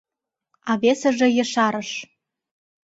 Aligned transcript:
А 0.69 0.73
весыже 0.81 1.27
ешарыш: 1.43 1.89